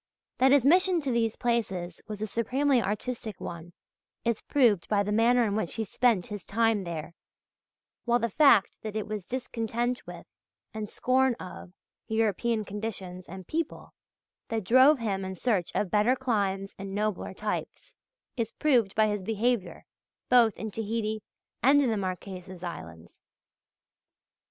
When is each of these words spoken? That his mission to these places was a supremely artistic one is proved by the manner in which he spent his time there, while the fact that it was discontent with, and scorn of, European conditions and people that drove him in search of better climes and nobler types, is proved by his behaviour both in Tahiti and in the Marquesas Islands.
That 0.39 0.51
his 0.51 0.65
mission 0.65 0.99
to 1.01 1.11
these 1.11 1.35
places 1.35 2.01
was 2.07 2.23
a 2.23 2.25
supremely 2.25 2.81
artistic 2.81 3.39
one 3.39 3.71
is 4.25 4.41
proved 4.41 4.87
by 4.89 5.03
the 5.03 5.11
manner 5.11 5.43
in 5.43 5.55
which 5.55 5.75
he 5.75 5.83
spent 5.83 6.25
his 6.25 6.43
time 6.43 6.85
there, 6.85 7.13
while 8.05 8.17
the 8.17 8.27
fact 8.31 8.81
that 8.81 8.95
it 8.95 9.05
was 9.05 9.27
discontent 9.27 10.07
with, 10.07 10.25
and 10.73 10.89
scorn 10.89 11.35
of, 11.35 11.73
European 12.07 12.65
conditions 12.65 13.29
and 13.29 13.45
people 13.45 13.93
that 14.47 14.63
drove 14.63 14.97
him 14.97 15.23
in 15.23 15.35
search 15.35 15.71
of 15.75 15.91
better 15.91 16.15
climes 16.15 16.73
and 16.79 16.95
nobler 16.95 17.35
types, 17.35 17.93
is 18.35 18.51
proved 18.53 18.95
by 18.95 19.05
his 19.05 19.21
behaviour 19.21 19.85
both 20.29 20.57
in 20.57 20.71
Tahiti 20.71 21.21
and 21.61 21.79
in 21.79 21.91
the 21.91 21.95
Marquesas 21.95 22.63
Islands. 22.63 23.19